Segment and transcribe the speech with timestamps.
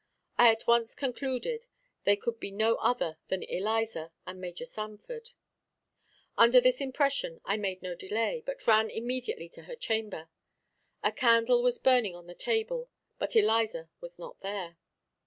[0.35, 1.67] I at once concluded
[2.05, 5.29] they could be no other than Eliza and Major Sanford.
[6.35, 10.27] Under this impression I made no delay, but ran immediately to her chamber.
[11.03, 14.79] A candle was burning on the table, but Eliza was not there.